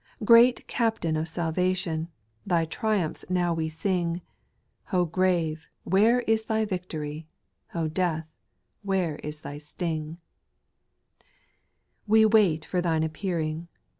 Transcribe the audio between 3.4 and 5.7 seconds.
we sing; O grave!